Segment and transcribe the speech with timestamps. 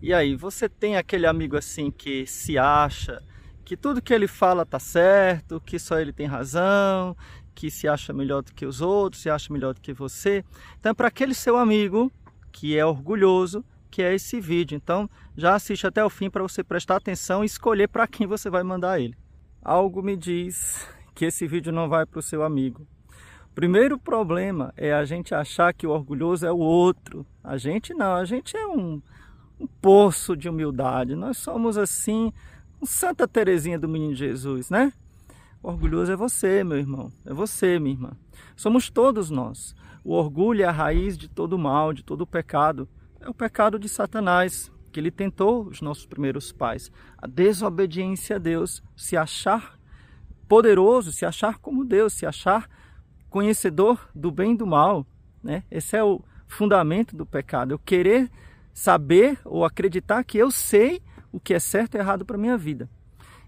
[0.00, 3.22] E aí, você tem aquele amigo assim que se acha
[3.64, 7.16] que tudo que ele fala tá certo, que só ele tem razão,
[7.54, 10.44] que se acha melhor do que os outros, se acha melhor do que você.
[10.78, 12.10] Então, é para aquele seu amigo
[12.52, 14.76] que é orgulhoso, que é esse vídeo.
[14.76, 18.48] Então, já assiste até o fim para você prestar atenção e escolher para quem você
[18.48, 19.16] vai mandar ele.
[19.60, 22.86] Algo me diz que esse vídeo não vai para o seu amigo.
[23.54, 27.26] Primeiro problema é a gente achar que o orgulhoso é o outro.
[27.42, 29.02] A gente não, a gente é um,
[29.58, 31.14] um poço de humildade.
[31.14, 32.32] Nós somos assim,
[32.82, 34.92] Santa Terezinha do Menino Jesus, né?
[35.62, 37.12] O orgulhoso é você, meu irmão.
[37.24, 38.12] É você, minha irmã.
[38.56, 39.74] Somos todos nós.
[40.04, 42.88] O orgulho é a raiz de todo mal, de todo pecado.
[43.20, 46.90] É o pecado de Satanás, que ele tentou os nossos primeiros pais.
[47.16, 49.78] A desobediência a Deus, se achar
[50.48, 52.70] poderoso, se achar como Deus, se achar
[53.28, 55.04] conhecedor do bem e do mal.
[55.42, 55.64] Né?
[55.70, 57.72] Esse é o fundamento do pecado.
[57.72, 58.30] Eu querer
[58.78, 62.88] saber ou acreditar que eu sei o que é certo e errado para minha vida.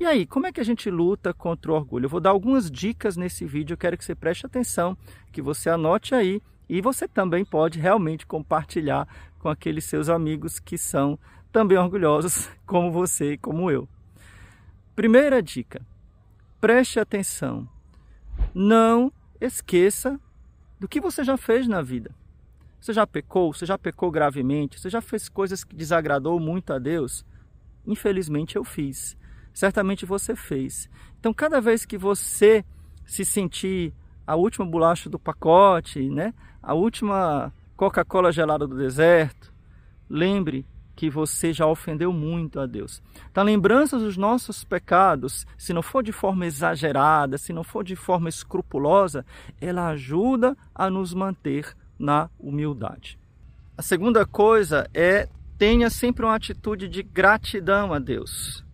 [0.00, 2.06] E aí, como é que a gente luta contra o orgulho?
[2.06, 4.98] Eu vou dar algumas dicas nesse vídeo, eu quero que você preste atenção,
[5.30, 9.06] que você anote aí e você também pode realmente compartilhar
[9.38, 11.16] com aqueles seus amigos que são
[11.52, 13.88] também orgulhosos, como você e como eu.
[14.96, 15.86] Primeira dica:
[16.60, 17.68] preste atenção.
[18.52, 20.18] Não esqueça
[20.80, 22.12] do que você já fez na vida.
[22.82, 23.54] Você já pecou?
[23.54, 24.80] Você já pecou gravemente?
[24.80, 27.24] Você já fez coisas que desagradou muito a Deus?
[27.86, 29.16] Infelizmente eu fiz.
[29.54, 30.90] Certamente você fez.
[31.20, 32.64] Então, cada vez que você
[33.06, 33.94] se sentir
[34.26, 36.34] a última bolacha do pacote, né?
[36.60, 39.54] A última Coca-Cola gelada do deserto,
[40.10, 40.66] lembre
[40.96, 43.00] que você já ofendeu muito a Deus.
[43.30, 47.94] Então, lembranças dos nossos pecados, se não for de forma exagerada, se não for de
[47.94, 49.24] forma escrupulosa,
[49.60, 53.18] ela ajuda a nos manter na humildade.
[53.76, 58.64] A segunda coisa é tenha sempre uma atitude de gratidão a Deus.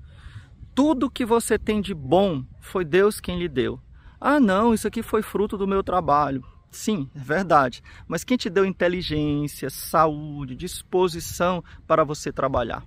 [0.74, 3.80] Tudo que você tem de bom foi Deus quem lhe deu.
[4.20, 6.44] Ah, não, isso aqui foi fruto do meu trabalho.
[6.70, 7.82] Sim, é verdade.
[8.06, 12.84] Mas quem te deu inteligência, saúde, disposição para você trabalhar?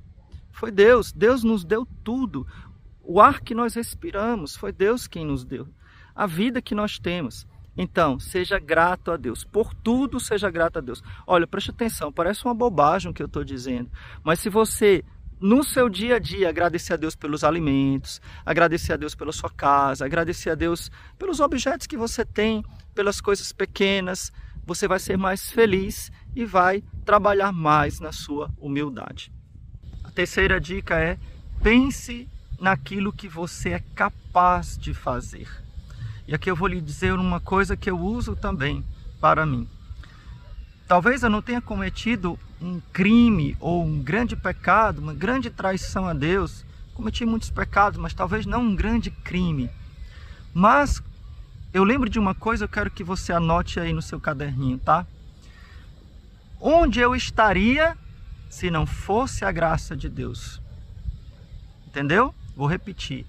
[0.51, 1.11] Foi Deus.
[1.11, 2.45] Deus nos deu tudo.
[3.03, 5.67] O ar que nós respiramos, foi Deus quem nos deu.
[6.13, 7.47] A vida que nós temos.
[7.77, 9.43] Então, seja grato a Deus.
[9.43, 11.01] Por tudo, seja grato a Deus.
[11.25, 13.89] Olha, preste atenção, parece uma bobagem o que eu estou dizendo.
[14.23, 15.03] Mas se você
[15.39, 19.49] no seu dia a dia, agradecer a Deus pelos alimentos, agradecer a Deus pela sua
[19.49, 24.31] casa, agradecer a Deus pelos objetos que você tem, pelas coisas pequenas,
[24.65, 29.33] você vai ser mais feliz e vai trabalhar mais na sua humildade.
[30.03, 31.17] A terceira dica é:
[31.63, 32.29] pense
[32.59, 35.47] naquilo que você é capaz de fazer.
[36.31, 38.85] E aqui eu vou lhe dizer uma coisa que eu uso também
[39.19, 39.67] para mim.
[40.87, 46.13] Talvez eu não tenha cometido um crime ou um grande pecado, uma grande traição a
[46.13, 46.63] Deus.
[46.93, 49.69] Cometi muitos pecados, mas talvez não um grande crime.
[50.53, 51.03] Mas
[51.73, 55.05] eu lembro de uma coisa, eu quero que você anote aí no seu caderninho, tá?
[56.61, 57.97] Onde eu estaria
[58.49, 60.61] se não fosse a graça de Deus?
[61.87, 62.33] Entendeu?
[62.55, 63.25] Vou repetir.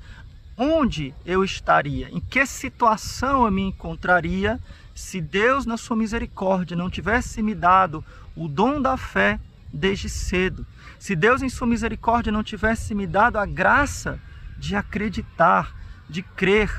[0.56, 2.08] Onde eu estaria?
[2.10, 4.60] Em que situação eu me encontraria
[4.94, 8.04] se Deus, na sua misericórdia, não tivesse me dado
[8.36, 9.40] o dom da fé
[9.72, 10.66] desde cedo,
[10.98, 14.20] se Deus, em sua misericórdia, não tivesse me dado a graça
[14.58, 15.74] de acreditar,
[16.08, 16.70] de crer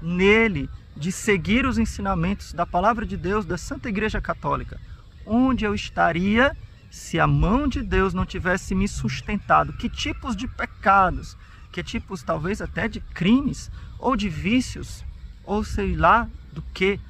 [0.00, 4.78] nele, de seguir os ensinamentos da palavra de Deus, da Santa Igreja Católica,
[5.26, 6.56] onde eu estaria
[6.90, 9.72] se a mão de Deus não tivesse me sustentado?
[9.72, 11.36] Que tipos de pecados,
[11.74, 13.68] que tipos talvez até de crimes
[13.98, 15.04] ou de vícios,
[15.42, 17.00] ou sei lá do que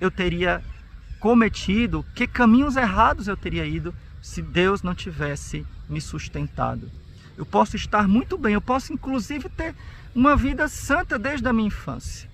[0.00, 0.64] eu teria
[1.20, 6.90] cometido, que caminhos errados eu teria ido se Deus não tivesse me sustentado.
[7.36, 9.76] Eu posso estar muito bem, eu posso inclusive ter
[10.12, 12.28] uma vida santa desde a minha infância,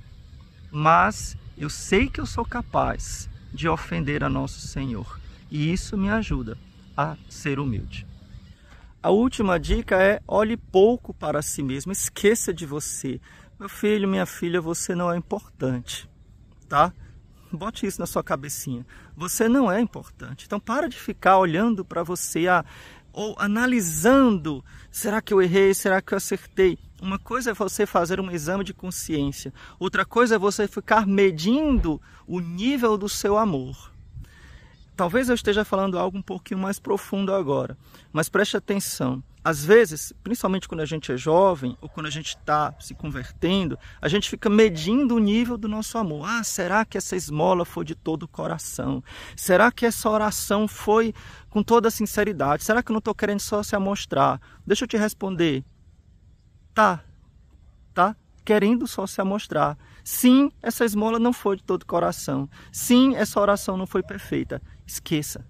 [0.73, 5.21] mas eu sei que eu sou capaz de ofender a nosso Senhor
[5.51, 6.57] e isso me ajuda
[6.97, 8.07] a ser humilde.
[9.03, 13.21] A última dica é olhe pouco para si mesmo, esqueça de você.
[13.59, 16.09] Meu filho, minha filha, você não é importante,
[16.69, 16.93] tá?
[17.53, 18.85] Bote isso na sua cabecinha.
[19.17, 20.45] Você não é importante.
[20.47, 22.65] Então para de ficar olhando para você ah,
[23.13, 26.79] ou analisando, será que eu errei, será que eu acertei?
[27.01, 32.01] Uma coisa é você fazer um exame de consciência, outra coisa é você ficar medindo
[32.27, 33.91] o nível do seu amor.
[34.97, 37.77] Talvez eu esteja falando algo um pouquinho mais profundo agora,
[38.13, 39.23] mas preste atenção.
[39.47, 43.79] às vezes, principalmente quando a gente é jovem ou quando a gente está se convertendo,
[44.03, 46.27] a gente fica medindo o nível do nosso amor.
[46.29, 49.05] Ah, será que essa esmola foi de todo o coração?
[49.37, 51.15] Será que essa oração foi
[51.49, 52.65] com toda a sinceridade?
[52.65, 54.41] Será que eu não estou querendo só se amostrar?
[54.67, 55.65] Deixa eu te responder.
[56.75, 57.05] Tá,
[57.95, 59.79] tá querendo só se amostrar.
[60.07, 62.49] Sim, essa esmola não foi de todo coração.
[62.71, 64.63] Sim, essa oração não foi perfeita.
[64.87, 65.45] Esqueça.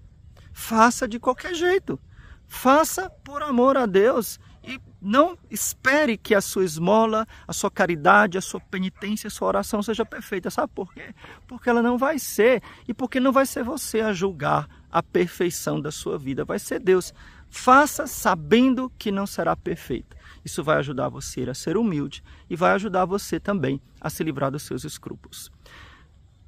[0.51, 1.99] Faça de qualquer jeito.
[2.47, 8.35] Faça por amor a Deus e não espere que a sua esmola, a sua caridade,
[8.35, 10.49] a sua penitência, a sua oração seja perfeita.
[10.49, 11.13] Sabe por quê?
[11.47, 15.79] Porque ela não vai ser e porque não vai ser você a julgar a perfeição
[15.79, 17.13] da sua vida, vai ser Deus.
[17.49, 20.15] Faça sabendo que não será perfeita.
[20.43, 24.51] Isso vai ajudar você a ser humilde e vai ajudar você também a se livrar
[24.51, 25.51] dos seus escrúpulos.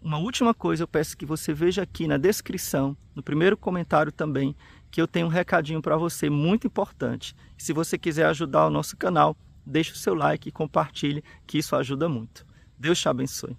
[0.01, 4.55] Uma última coisa, eu peço que você veja aqui na descrição, no primeiro comentário também,
[4.89, 7.35] que eu tenho um recadinho para você muito importante.
[7.57, 9.35] Se você quiser ajudar o nosso canal,
[9.65, 12.45] deixe o seu like e compartilhe, que isso ajuda muito.
[12.77, 13.57] Deus te abençoe.